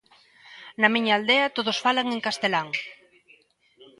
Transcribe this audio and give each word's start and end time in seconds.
Na 0.81 0.87
miña 0.93 1.13
aldea 1.17 1.53
todos 1.57 1.81
falan 1.85 2.07
en 2.15 2.19
castelán. 2.27 2.67